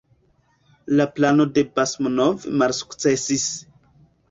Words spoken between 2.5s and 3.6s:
malsukcesis.